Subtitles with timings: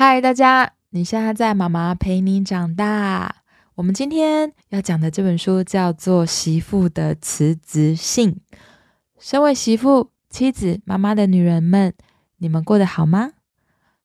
[0.00, 0.74] 嗨，大家！
[0.90, 3.42] 你现在在妈妈陪你长大。
[3.74, 8.30] 我们今天要讲的这本书叫做《媳妇的辞职信》。
[9.18, 11.92] 身为媳妇、妻子、妈妈的女人们，
[12.36, 13.32] 你们过得好吗？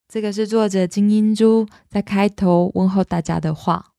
[0.09, 3.92] 这个是作者金英珠在开头问候大家的话。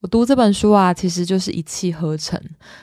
[0.00, 2.40] 我读这本书啊，其实就是一气呵成，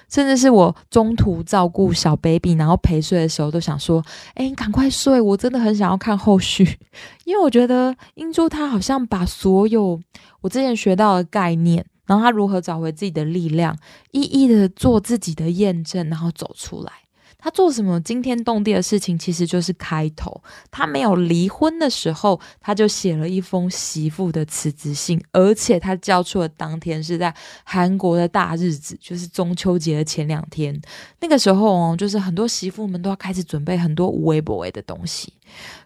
[0.08, 4.04] 甚至是我中途照顾小 baby，然后陪睡的时候，都想说
[4.36, 6.78] ：“哎，你赶快睡！”我真的很想要看后续，
[7.26, 10.00] 因为我觉得英珠她好像把所有
[10.42, 13.76] 我之前学到的概念，然后她如何找回自己的力量，
[14.12, 16.92] 一一的做自己的验证，然后走出来。
[17.48, 20.44] 他做什么惊天动地的事情，其实就是开头。
[20.70, 27.34] 他没有离婚的时候，他就写了一封媳妇的辞职信，而且他交出的当天是在
[27.64, 30.78] 韩国的大日子，就是中秋节的前两天。
[31.22, 35.32] 那个时候哦，就是很多媳妇们都要开始准备很多无微不微的东西。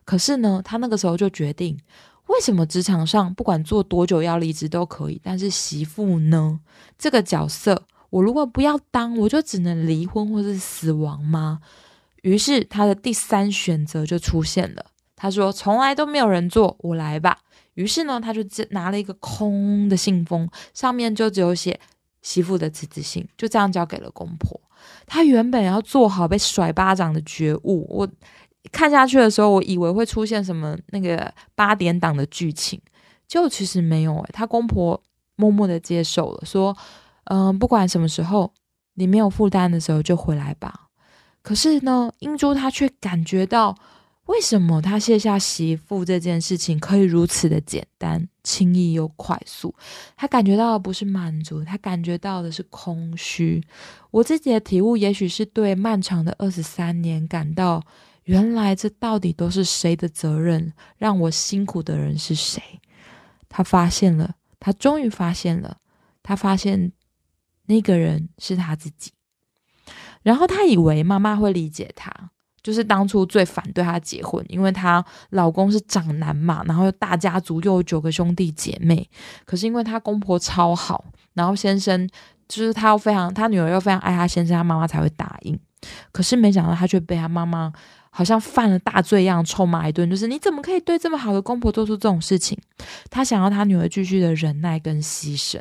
[0.03, 1.77] 可是呢，他那个时候就决定，
[2.25, 6.59] 为什么职场上不管做多久要离职都可以，但是媳妇呢
[6.97, 7.83] 这个角色？
[8.11, 11.59] 我如果不要当，我就只能离婚或是死亡吗？
[12.21, 14.85] 于是他的第三选择就出现了。
[15.15, 17.39] 他说：“从来都没有人做，我来吧。”
[17.75, 21.79] 于是呢，他就拿了一个空的信封，上面就只有写
[22.21, 24.59] 媳妇的辞职信，就这样交给了公婆。
[25.07, 28.07] 他原本要做好被甩巴掌的觉悟，我
[28.71, 32.81] 看下去的时候，我以为会出现什么那个八点档的剧情，
[33.27, 35.01] 就其实没有诶，他公婆
[35.37, 36.75] 默默的接受了，说。
[37.25, 38.51] 嗯，不管什么时候
[38.95, 40.87] 你没有负担的时候就回来吧。
[41.43, 43.75] 可是呢，英珠她却感觉到，
[44.25, 49.73] 为什么她卸下媳妇这件事情可以如此的简单、轻易又快速？
[50.15, 53.63] 她感觉到的不是满足，她感觉到的是空虚。
[54.11, 57.81] 我自己的体悟，也许是对漫长的二十三年感到，
[58.25, 60.71] 原来这到底都是谁的责任？
[60.97, 62.61] 让我辛苦的人是谁？
[63.49, 65.77] 他发现了，他终于发现了，
[66.21, 66.91] 他发现。
[67.67, 69.11] 那个人是他自己，
[70.23, 72.11] 然后他以为妈妈会理解他，
[72.61, 79.09] 就是当初最反对他结婚，因为她老公是长男嘛，然后大家族又有九个兄弟姐妹，
[79.45, 82.09] 可是因为他公婆超好，然后先生
[82.47, 85.59] 就是他又非常，他女儿又非常爱他先生，他妈妈才会答应，
[86.11, 87.71] 可是没想到他却被他妈妈。
[88.13, 92.57] 好像犯了大罪一样，臭骂一顿，就是你怎么可以对这么好的公婆做出这种事情？
[93.09, 95.59] 他想要他女儿继续的忍耐跟牺牲，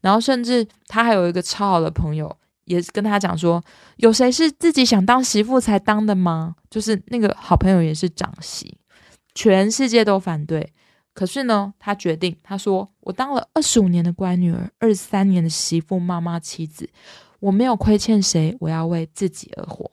[0.00, 3.62] 然后甚至他还有一个超好的朋友，也跟他讲说，
[3.96, 6.56] 有谁是自己想当媳妇才当的吗？
[6.70, 8.78] 就是那个好朋友也是长媳，
[9.34, 10.72] 全世界都反对，
[11.12, 16.88] 可是呢，他决定，他说我当了二十五年的乖女儿，二十三年的媳妇妈妈妻子，
[17.40, 19.90] 我没有亏欠谁，我要为自己而活。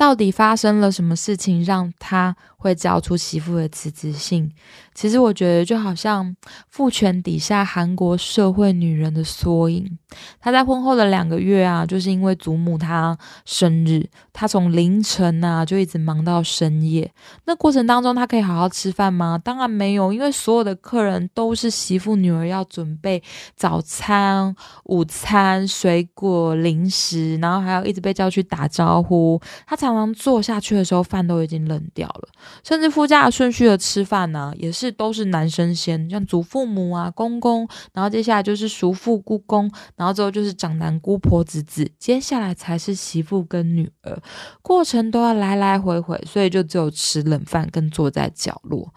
[0.00, 4.52] 到底发生了什么事情，让他会交出媳妇的辞职信？
[4.94, 6.36] 其实我觉得就好像
[6.68, 9.98] 父权底下韩国社会女人的缩影。
[10.38, 13.16] 她在婚后的两个月啊，就是因为祖母她
[13.46, 17.10] 生日，她从凌晨啊就一直忙到深夜。
[17.46, 19.40] 那过程当中，她可以好好吃饭吗？
[19.42, 23.22] 当然没有，因为所有的客人都是媳妇女儿要准备
[23.56, 24.54] 早餐、
[24.84, 29.40] 午餐、水果、零食，然后还要一直被叫去打招呼。
[29.66, 32.28] 她常常坐下去的时候，饭都已经冷掉了，
[32.62, 44.20] 甚至副驾顺序的吃饭呢，也是都是男生先，像祖父母啊、公公，然后接下来就是叔父、姑公，然后之后就是长男姑婆、侄子，接下来才是媳妇跟女儿，
[44.62, 48.92] 过程都要来来回回，所以就只有吃冷饭跟坐在角落。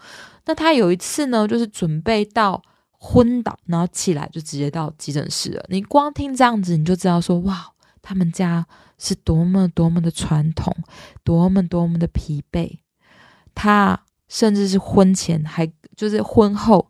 [0.46, 2.62] 那他有一次呢，就是准备到
[2.98, 5.64] 昏倒，然后起来就直接到急诊室了。
[5.68, 7.68] 你光听这样子，你就知道说，哇，
[8.02, 8.66] 他们家。
[8.96, 10.72] 是多么多么的传统，
[11.24, 12.78] 多么多么的疲惫。
[13.54, 16.88] 他甚至是婚前还就是婚后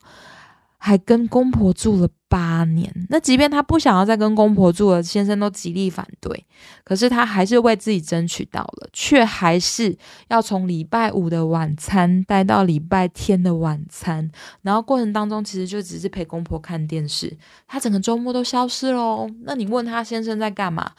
[0.79, 2.93] 还跟公婆住了八年。
[3.09, 6.45] 那即便他不想要再跟公婆住了，先生都极力反对。
[6.85, 9.97] 可是他还是为自己争取到了，却还是
[10.29, 14.31] 要从礼拜五的晚餐待到礼拜天的晚餐。
[14.63, 17.35] 然后过程当中其实就只是陪公婆看电视，
[17.67, 19.27] 他整个周末都消失喽。
[19.45, 20.93] 那你问他先生在干嘛？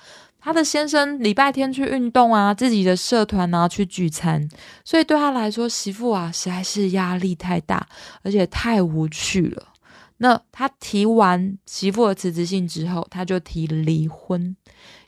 [0.46, 4.48] 他的先生礼拜天去运动啊，自己的社团啊去聚餐，
[4.84, 7.88] 所以对他来说，媳妇啊实在是压力太大，
[8.22, 9.70] 而且太无趣了。
[10.18, 14.56] 那他提完媳妇的辞职信之后，他就提离婚，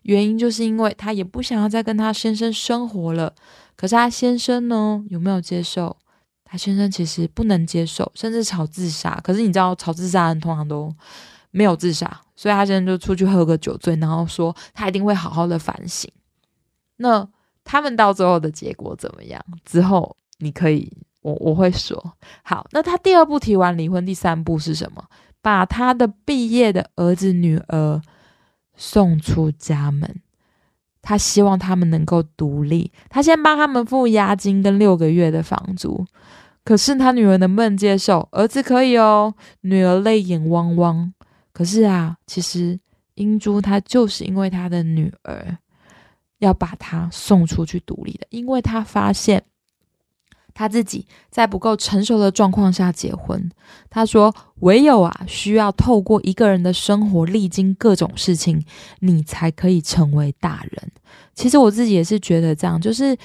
[0.01, 3.35] 原因就是因为他也不想要再跟他先生生活了。
[3.75, 5.95] 可是他先生呢，有没有接受？
[6.43, 9.21] 他先生其实不能接受，甚至吵自杀。
[9.23, 10.91] 可是你知道，吵自杀的人通常都。
[11.49, 16.09] 没有自杀，所以他现在就出去喝个酒醉，然后说他一定会好好的反省。
[16.95, 17.27] 那
[17.65, 19.43] 他们到最后的结果怎么样？
[19.65, 20.89] 之后你可以，
[21.21, 22.13] 我我会说。
[22.43, 25.03] 好，那他第二步提完离婚，第三步是什么？
[25.41, 28.01] 把他的毕业的儿子女儿
[28.75, 30.21] 送出家门。
[31.01, 32.91] 他希望他们能够独立。
[33.09, 36.05] 他先帮他们付押金跟六个月的房租。
[36.65, 38.27] 可是他女儿能不能接受？
[38.31, 41.13] 儿子可以哦，女儿泪眼汪汪。
[41.57, 42.79] 可是啊，其实
[43.15, 45.57] 英珠她就是因为她的女儿
[46.37, 49.43] 要把她送出去独立的，因为她发现。
[50.53, 53.51] 他自己在不够成熟的状况下结婚，
[53.91, 58.65] 他说：“唯有啊，需要透过一个人的生活，历经各种事情，
[59.01, 60.91] 你才可以成为大人。”
[61.35, 63.15] 其实我自己也是觉得这样，就是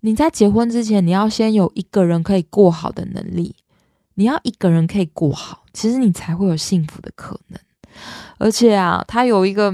[0.00, 3.56] 你在结婚之前，你要先有一个人可以过好的能力，
[4.16, 7.58] 你要一个人可以过好，其实你才会有幸福的可能。
[8.38, 9.72] 而且啊，他有一个，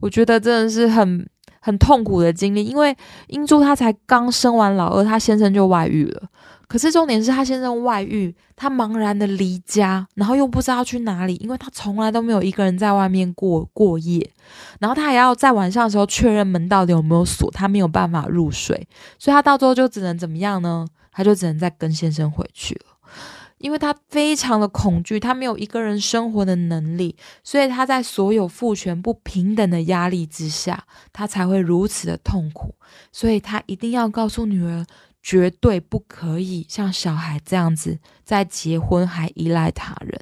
[0.00, 1.28] 我觉得真的是很
[1.60, 2.96] 很痛苦的经历，因为
[3.28, 6.22] 英珠她才刚生完老二，她先生就外遇了。
[6.66, 14.30] 可是重点是他先生外遇，他茫然的离家，然后又不知道去哪里，因为他从来都没有一个人在外面过过夜，
[14.78, 18.86] 然后他还要在晚上的时候确认门到底有没有锁，他没有办法入睡，
[19.18, 20.86] 所以他到最后就只能怎么样呢？
[21.10, 22.96] 他就只能再跟先生回去了，
[23.58, 32.74] 因为他非常的恐惧，他没有一个人生活的能力，所以他在所有父权不平等的压力之下，他才会如此的痛苦，
[33.12, 34.86] 所以他一定要告诉女儿。
[35.20, 40.18] 绝对不可以像小孩这样子，在结婚还依赖他人。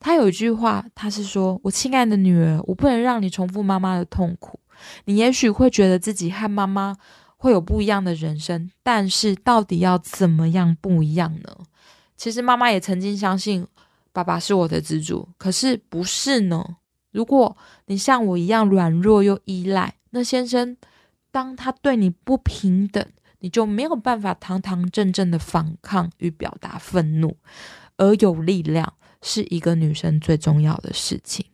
[0.00, 4.58] 他有一句话，他是说：“我亲爱的女儿，我不能让你重复妈妈的痛苦。
[5.04, 6.96] 你也许会觉得自己和妈妈
[7.36, 11.56] 会有不一样的人生，但是到底要怎么样不一样呢？
[12.18, 13.66] 其实妈妈也曾经相信
[14.12, 16.76] 爸爸是我的支柱，可是不是呢？
[17.10, 17.56] 如果
[17.86, 20.76] 你像我一样软弱又依赖，那先生
[21.30, 23.02] 当他对你不平等。”
[23.40, 27.36] 你就没有办法堂堂正正的反抗与表达愤怒，
[27.96, 31.46] 而有力量是一个女生最重要的事情，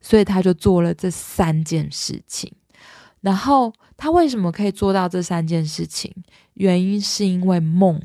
[0.00, 2.52] 所以她就做了这三件事情。
[3.20, 6.12] 然后她为什么可以做到这三件事情？
[6.54, 8.02] 原因是因为梦，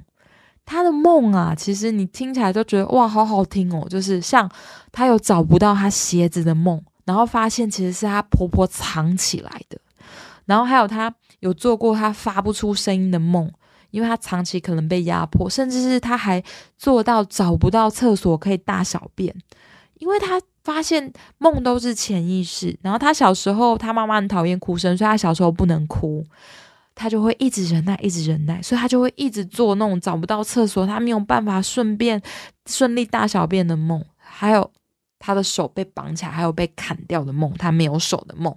[0.66, 4.50] 她的梦啊，其实你听起来就觉得哇，好好听哦，就是像
[4.92, 9.78] 她有找不到她鞋子的梦，然后发现其实是她婆婆藏起来的，
[10.46, 11.14] 然后还有她。
[11.40, 13.52] 有做过他发不出声音的梦，
[13.92, 16.42] 因为他长期可能被压迫，甚至是他还
[16.78, 19.36] 做到找不到厕所可以大小便，
[19.96, 22.80] 因为他发现梦都是潜意识。
[22.82, 26.26] 然后他小时候，他妈妈很讨厌哭声，所以他小时候不能哭，
[26.96, 32.22] 他就会一直忍耐，一直忍耐，所以他就会一直做那种找不到厕所，他没有办法顺便
[32.66, 34.72] 顺利大小便的梦，还有
[35.20, 38.56] 他的手被绑起来，还有被砍掉的梦，他没有手的梦，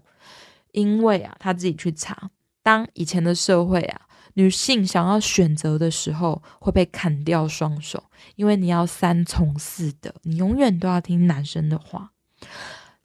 [0.72, 2.30] 因为啊，他自己去查。
[2.62, 4.00] 当以前的社会啊，
[4.34, 8.02] 女性想要选择的时候会被砍掉双手，
[8.34, 12.10] 因为你要三从四德，你永远都要听男生的话。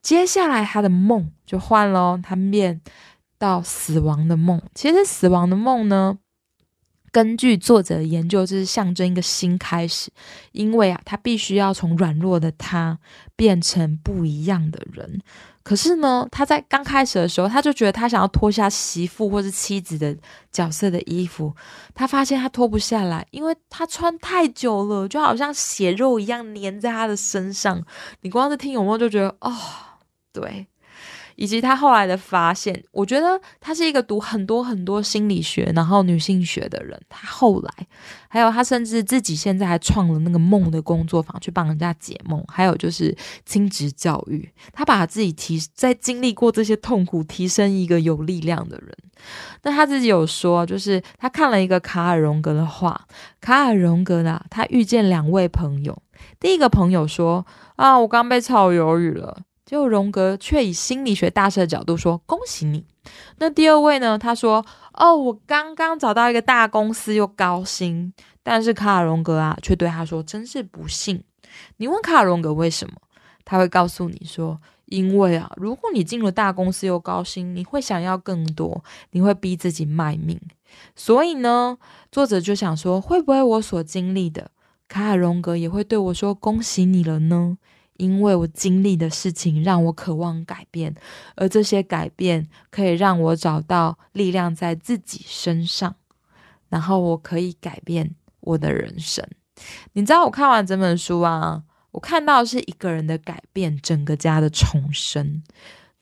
[0.02, 2.82] 接下来他的梦就换了，他变
[3.42, 4.62] 到死亡的梦。
[4.76, 6.20] 其实死亡的梦呢，
[7.12, 10.12] 根据作者的研究，就是象征一个新开始，
[10.52, 13.00] 因为啊，他必须要从软弱的他
[13.36, 15.20] 变成不一样的人。
[15.64, 20.16] 可是呢，他在刚开始的时候，他就觉得他想要脱下媳妇或是妻子的
[20.52, 21.56] 角色的衣服，
[21.96, 27.84] 他发现他脱不下来，因为他穿太久了，就好像血肉一样粘在他的身上。
[28.22, 29.52] 你光是听有没有就觉得，哦，
[30.32, 30.68] 对。
[31.42, 37.02] 以及他后来的发现，我觉得他是一个读很多很多心理学，然后女性学的人。
[37.10, 37.74] 他后来，
[38.30, 42.46] 还有他甚至自己现在还创了那个梦的工作坊，去帮人家解梦。
[42.48, 48.96] 还有就是亲职教育，他把自己提在经历过这些痛苦，提升一个有力量的人。
[49.64, 53.08] 那他自己有说，就是他看了一个卡尔荣格的话，
[53.40, 56.00] 卡尔荣格的他遇见两位朋友，
[56.40, 57.44] 第一个朋友说
[57.78, 59.40] 啊，我刚被炒鱿鱼了。
[59.72, 62.84] 就荣格却以心理学大师的角度说：“恭喜你。”
[63.40, 64.20] 那第二位呢？
[64.20, 68.14] 他说：“哦，我刚刚找到一个大公司，又高薪。”
[68.44, 71.24] 但是卡尔荣格啊，却对他说：“真是不幸。”
[71.78, 72.96] 你问卡尔荣格为什么？
[73.46, 80.38] 他会告诉你说：“因为啊，如果你进了大公司又高薪，你会想要更多，你会逼自己卖命。
[80.98, 81.78] 所以呢，
[82.12, 84.52] 作者就想说，会不会我所经历的，
[84.90, 87.58] 卡尔荣格也会对我说：‘恭喜你了呢？’”
[87.98, 90.96] 因为我经历的事情让我渴望改变，
[91.36, 95.96] 而这些改变可以让我找到力量在自己身上，
[96.70, 99.28] 然后我可以改变我的人生。
[99.94, 105.44] 你知道，我看完整本书啊，我看到是一个人的改变，整个家的重生。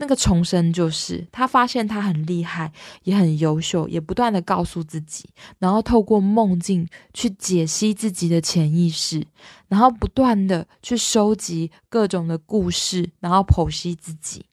[0.01, 2.71] 那个重生就是他发现他很厉害，
[3.03, 5.29] 也很优秀，也不断的告诉自己，
[5.59, 9.21] 然后透过梦境去解析自己的潜意识，
[9.67, 14.45] 然后不断的去收集各种的故事，然后剖析自己，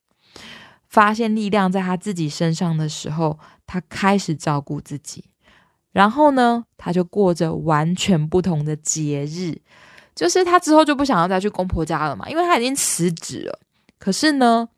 [0.88, 3.38] 发现力量在他自己身上的时候，
[3.68, 5.26] 他开始照顾自己，
[5.92, 9.56] 然后呢，他就过着完全不同的节日，
[10.12, 13.60] 就是他之后就不想要再去公婆家了嘛，因为他已经辞职了，
[14.00, 14.68] 可是呢。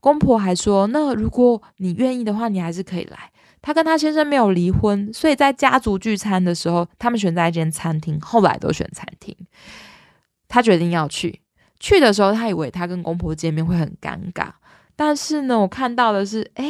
[0.00, 9.36] 公婆还说：“那如果你愿意的话，你还是可以来。”他跟他先生没有离婚，所以在家族聚餐的时候，他们选在一间餐厅，后来都选餐厅。
[10.46, 11.40] 他决定要去，
[11.80, 14.50] 去的时候他以为他跟公婆见面会很尴尬，
[14.94, 16.64] 但是呢，我看到的是，哎，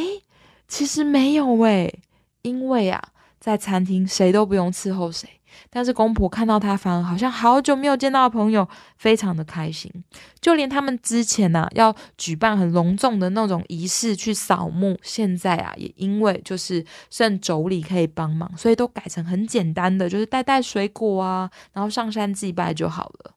[0.67, 1.93] 其实没有哎，
[2.41, 3.01] 因为啊，
[3.39, 5.29] 在餐厅谁都不用伺候谁。
[5.69, 9.91] 但是公婆看到他，反而好像好久没有见到的朋友，非常的开心。
[10.39, 23.31] 就连他们之前呢，要举办很隆重的那种仪式去扫墓，现在啊，也因为就是剩妯娌可以帮忙，所以都改成很简单的，就是带带水果啊，然后上山祭拜就好了。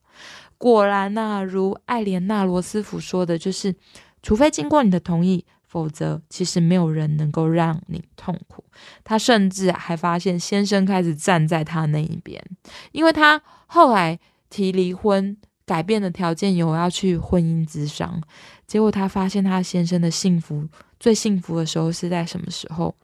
[0.58, 3.74] 果然呐，如艾莲娜罗斯福说的，就是
[4.22, 5.44] 除非经过你的同意。
[5.72, 8.62] 否则，其实没有人能够让你痛苦。
[9.02, 12.44] 他甚至还发现先生开始站在他那一边，
[12.92, 18.20] 因为他后来提离婚，改变的条件有要去婚姻之商。
[18.66, 20.68] 结果他发现他先生的幸福，
[21.00, 22.94] 最幸福的时候是在什么时候？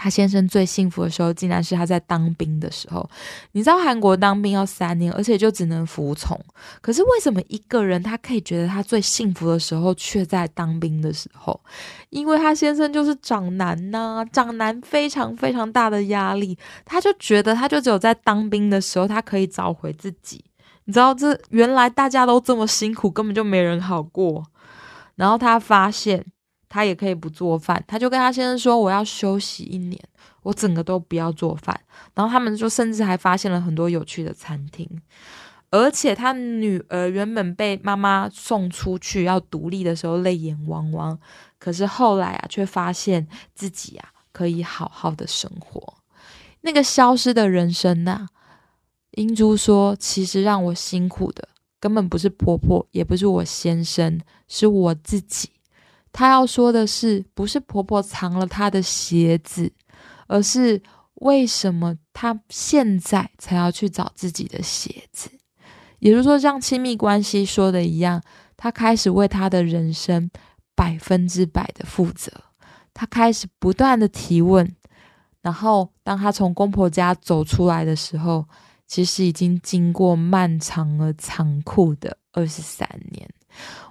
[0.00, 3.08] 他先生最幸福的时候，竟然是他在当兵的时候。
[3.50, 6.40] 你知道韩国当兵要三年，而且就只能服从。
[6.80, 11.60] 可是为什么一个人他可以觉得他最幸福的时候，却在当兵的时候？
[12.10, 20.44] 因为他先生就是长男呐，长男非常非常大的压力，他就觉得他就只有在当兵的时候，他可以找回自己。
[20.84, 24.44] 你知道，这原来大家都这么辛苦，根本就没人好过。
[25.16, 26.24] 然后他发现。
[26.68, 29.98] 他也可以不做饭，他就跟他先生说：“我要休息一年，
[30.42, 31.78] 我整个都不要做饭。”
[32.14, 34.88] 然后他们就甚至还发现了很多有趣的餐厅，
[35.70, 41.18] 而且他女儿原本被妈妈送出去要独立的时候泪眼汪汪，
[41.58, 45.94] 可是后来啊，却发现自己啊可以好好的生活。
[46.60, 48.26] 那个消失的人生呐，
[49.12, 51.48] 英珠说：“其实让我辛苦的
[51.80, 55.50] 根本不是婆婆，也不是我先生，是我自己。”
[56.12, 59.72] 她要说的是，不是婆婆藏了她的鞋子，
[60.26, 60.82] 而是
[61.14, 65.30] 为什么她现在才要去找自己的鞋子？
[65.98, 68.22] 也就是说，像亲密关系说的一样，
[68.56, 70.30] 她开始为她的人生
[70.74, 72.32] 百分之百的负责。
[72.94, 74.74] 她开始不断的提问，
[75.42, 78.44] 然后当她从公婆家走出来的时候，
[78.86, 83.28] 其实已经经过漫长而残酷的二十三年。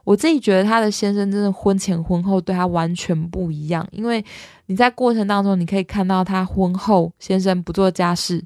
[0.04, 4.24] 我自己觉得他的先生真的婚前婚后对他完全不一样，因为
[4.68, 8.44] 你在过程当中你可以看到他婚后先生不做家事，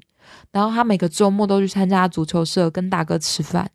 [0.50, 3.70] 然后他每个周末都去参加足球社跟大哥吃饭。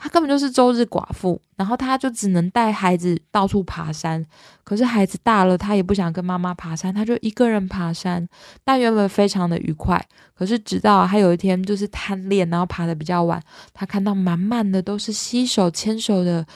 [0.00, 4.24] 他根本就是周日寡妇，然后他就只能带孩子到处爬山。
[4.62, 8.28] 可是孩子大了，他也不想跟妈妈爬山，他就一个人爬山。
[8.62, 10.00] 但原本非常的愉快。
[10.36, 13.42] 可是直到他有一天就是贪恋，然后爬的比较晚，
[13.74, 16.46] 他看到满满的都是携手牵手的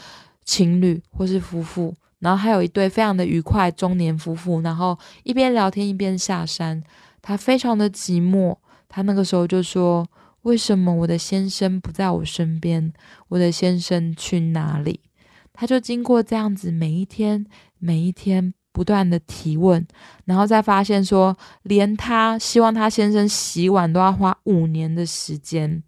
[0.45, 6.83] 情侣或是夫妇，然后还有一对非常的愉快中年夫妇，然后一边聊天一边下山。
[7.21, 8.57] 他非常的寂寞，
[8.89, 10.07] 他那个时候就说。
[10.43, 12.93] 为什么我的先生不在我身边？
[13.29, 14.99] 我的先生去哪里？
[15.53, 17.47] 他就经过这样子，每一天、
[17.79, 19.87] 每一天不断的提问，
[20.25, 25.81] 然后再发现说，连他希望他先生洗碗都要花五年的时间，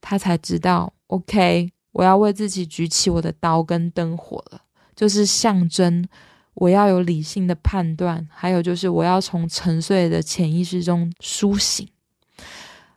[0.00, 4.60] 他才知道，OK，我要为自己举起我的刀跟灯火了，
[4.94, 6.06] 就是象征
[6.54, 11.88] 我要有理性的判断，还有就是我要从沉睡的潜意识中苏醒。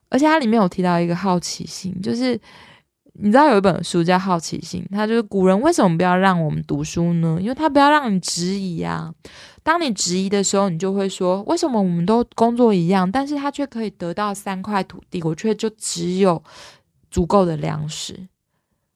[0.10, 2.40] 而且它里面有提到一个好奇心，就是
[3.14, 7.40] 你知道有一本书叫《好奇心》，它就是古人为什么不要让我们读书呢？
[7.42, 9.12] 因为他不要让你质疑啊。
[9.64, 16.44] 当你质疑的时候，你就会说：为什么我们都工作一样，但是他却可以得到三块土地，我却就只有
[17.10, 18.28] 足够的粮食？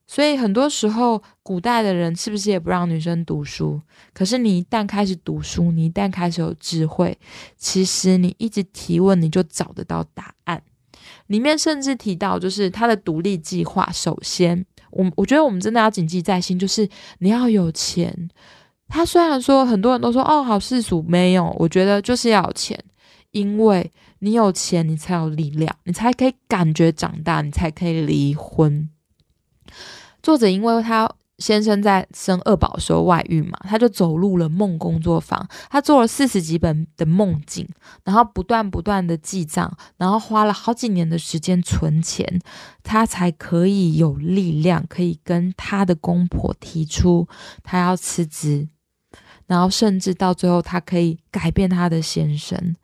[0.07, 3.81] 所以很多时候，古代的人是不是也不让女生读书？
[4.13, 7.17] 可是你一旦开始读书，你一旦开始有智慧，
[7.57, 10.63] 其实你一直提问，你就找得到答案。
[11.27, 13.89] 里面甚至提到，就是他的独立计划。
[13.91, 16.87] 首先，我我觉得我们真的要谨记在心，就是
[17.19, 18.29] 你要有钱。
[18.87, 22.81] 他虽然说很多人都说哦，好世俗，没有，我觉得就是要有钱，
[23.31, 28.89] 因为你有钱，你才有力量，你才可以感觉长大，你才可以离婚。
[30.21, 37.67] 作者因为他先生在生二宝时候外遇嘛，他就走入了梦工作坊，他做了四十几本的梦境，
[38.03, 42.41] 然后不断不断的记账，然后花了好几年的时间存钱，
[42.81, 47.27] 他才可以有力量，可以跟他的公婆提出
[47.63, 48.67] 他要辞职，
[49.45, 52.75] 然后甚至到最后他可以改变他的先生。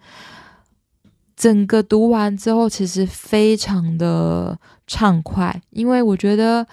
[1.36, 6.66] 整个读完之后，其实非常的畅快，因为我觉得。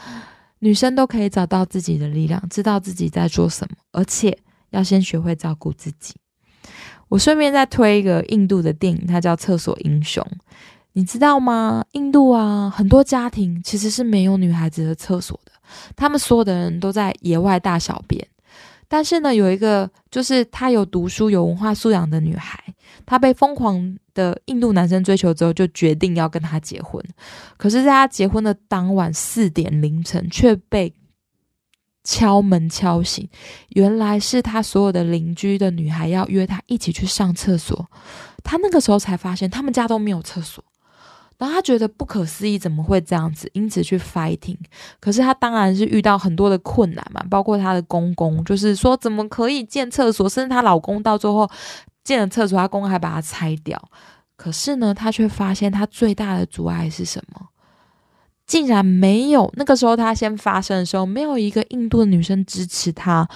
[0.62, 4.36] 女生都可以找到自己的力量，知道自己在做什么，而且
[4.68, 6.14] 要先学会照顾自己。
[7.08, 10.22] 我顺便再推一个印度的电影，它叫《厕所英雄》，
[10.92, 11.82] 你知道吗？
[11.92, 15.52] 印度啊，很多家庭其实是没有女孩子的厕所的，
[15.96, 18.28] 他们所有的人都在野外大小便。
[18.92, 22.60] 但是呢，有一个就是她有读书、有文化素养的女孩，
[23.06, 27.00] 她被疯狂的印度男生追求之后，就决定要跟他结婚。
[27.56, 30.92] 可是，在她结婚的当晚四点凌晨，却被
[32.02, 33.28] 敲门敲醒。
[33.68, 37.88] 原来是她所有的邻居的女孩要约她一起去上厕所。
[38.42, 40.64] 她那个时候才发现，他们家都没有厕所。
[41.40, 43.48] 然后他觉得不可思议，怎么会这样子？
[43.54, 44.58] 因此去 fighting。
[45.00, 50.28] 可是他当然是遇到很多的困难嘛，包括他的公公，就是说怎么可以建厕所？
[50.28, 51.50] 甚至她老公到最后
[52.04, 53.82] 建了厕所，她公公还把它拆掉。
[54.36, 57.48] 可是呢，她却发现她最大的阻碍是什么？
[58.46, 63.26] 竟然没有那个时候她先发生的时候，没有一个印度的女生支持她。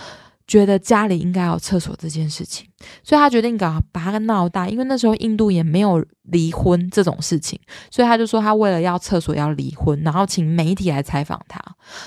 [0.47, 2.67] 觉得家里应该有厕所这件事情，
[3.03, 4.69] 所以他决定搞把它闹大。
[4.69, 7.59] 因为那时候印度也没有离婚这种事情，
[7.91, 11.59] 所以他就说他为了要厕所要离婚，然后请媒体来采访他。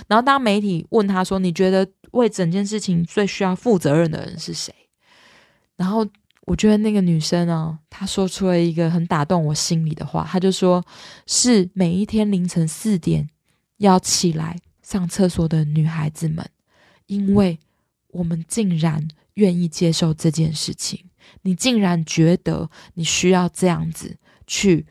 [0.08, 4.72] 然后当媒体问他说：“你觉得为整件事情最需要负责任的人是谁？”
[5.76, 6.06] 然后
[6.46, 10.86] 我觉得那个女生呢，她说出了一个很打动我心里的话，她就说
[11.26, 13.28] ：“是每一天凌晨四点
[13.78, 16.48] 要起来上厕所的女孩子们，
[17.08, 17.58] 因为。”
[18.10, 21.04] 我们竟然愿意接受这件事情，
[21.42, 24.86] 你竟然觉得你需要这样子去，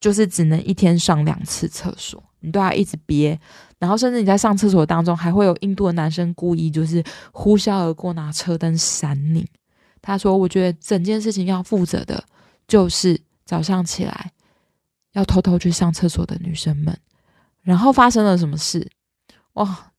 [0.00, 3.38] 就是只能一天上两次厕所，你都要一直憋，
[3.78, 9.46] 然后甚至你在上厕所当中还会有印度的男生故意就是呼啸而过，拿车灯闪你。
[10.00, 12.24] 他说：“我觉得整件事情要负责的，
[12.66, 14.32] 就是早上起来
[15.12, 16.96] 要偷偷去上厕所的女生们。”
[17.60, 18.88] 然后发生了什么事？
[19.54, 19.92] 哇！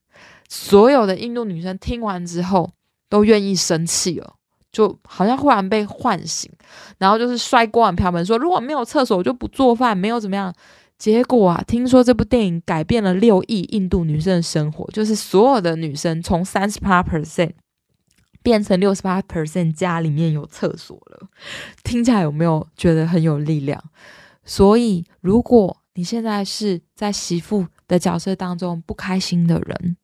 [0.50, 2.70] 所有的印度女生听完之后
[3.08, 4.34] 都愿意生气了，
[4.72, 6.52] 就好像忽然被唤醒，
[6.98, 10.54] 然后就是摔锅碗瓢盆，说如果没有厕所我就不做饭，没有怎么样。
[10.98, 17.52] 结果啊，听说这部电影改变了六亿印度女生的生活，就是所有的女生从三十八 percent
[18.44, 21.30] 变成六十八 percent 家里面有厕所了。
[21.86, 23.82] 听起来有没有觉得很有力量？
[24.44, 29.96] 所以，如果你现在是在媳妇的角色当中不开心的人，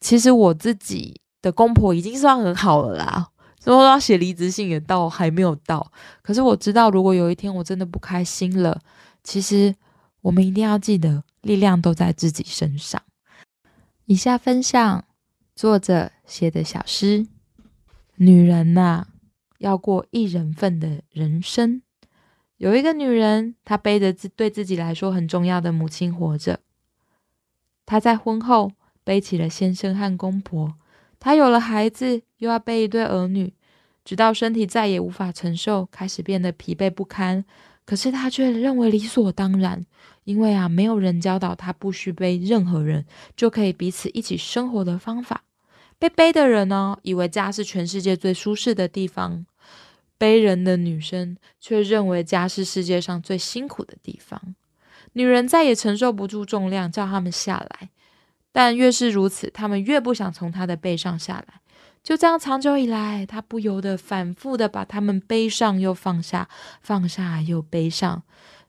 [0.00, 3.28] 其实我自己的公婆已经算很好了啦，
[3.62, 5.90] 说要写离职信也到还没有到。
[6.22, 8.80] 可是我知道，如果有一天我真的不开心了，
[9.24, 9.74] 其实
[10.20, 13.02] 我们一定要记得，力量都在自己身上。
[14.06, 15.04] 以下分享
[15.54, 17.26] 作者写的小诗：
[18.16, 19.06] 女人呐，
[19.58, 21.82] 要过一人份的人生。
[22.56, 26.60] 有一个女人，她背着自对自己来说很重要的母亲活着。
[27.84, 28.72] 她在婚后。
[29.08, 30.74] 背起了先生和公婆，
[31.18, 33.54] 她有了孩子，又要背一对儿女，
[34.04, 37.42] 直到身体再也无法承受，开始变得疲惫不堪。
[37.86, 39.86] 可是她却认为理所当然，
[40.24, 45.44] 因为啊，没有人教导她不需背任何人就可以彼此一起生活的方法。
[45.98, 49.46] 被背的人呢，以为家是全世界最舒适的地方；
[50.18, 54.54] 背人的女生却认为家是世界上最辛苦的地方。
[55.14, 57.88] 女人再也承受不住重量，叫他们下来。
[58.52, 61.60] 但越是如此，他们越不想从他的背上下来。
[62.02, 66.48] 就这样，长久以来，他不由得反复的把他们背上又放下，
[66.80, 68.22] 放下又背上。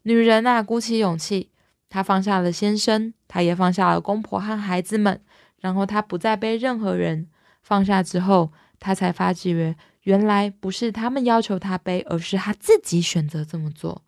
[0.03, 1.49] 女人啊，鼓起勇气，
[1.89, 5.21] 她放下了先生，她也放下了公婆和孩子们，
[5.59, 7.27] 然后她不再背任何人。
[7.61, 14.03] 放下之后，她才发觉，原来不是他们要求她背，而是她自己选择这么做。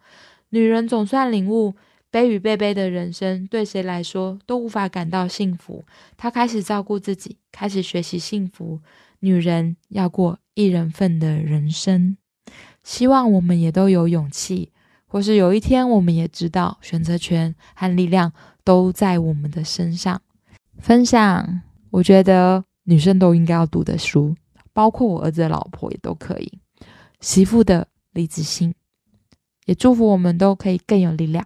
[0.49, 1.75] 女人总算领悟。
[2.11, 5.85] 背与被背的人生，对谁来说都无法感到幸福。
[6.17, 8.81] 她开始照顾自己，开始学习幸福。
[9.21, 12.17] 女人要过一人份的人生，
[12.83, 14.71] 希望我们也都有勇气，
[15.05, 20.21] 或是有一天我们也知道，选择权和力量都在我们的身上。
[20.79, 24.35] 分享，我觉得女生都应该要读的书，
[24.73, 26.59] 包括我儿子的老婆也都可以。
[27.19, 28.73] 媳妇的李子欣，
[29.65, 31.45] 也祝福我们都可以更有力量。